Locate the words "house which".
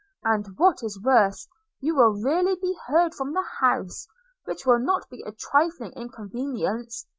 3.59-4.65